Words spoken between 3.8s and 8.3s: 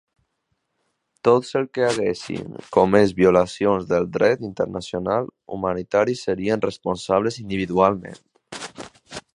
del dret internacional humanitari serien responsables individualment.